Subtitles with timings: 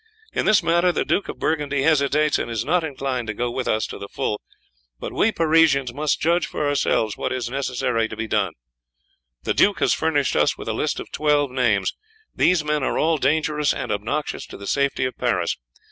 [0.33, 3.67] In this matter the Duke of Burgundy hesitates and is not inclined to go with
[3.67, 4.41] us to the full,
[4.99, 8.53] but we Parisians must judge for ourselves what is necessary to be done.
[9.43, 11.93] The duke has furnished us with a list of twelve names;
[12.33, 15.55] these men are all dangerous and obnoxious to the safety of Paris.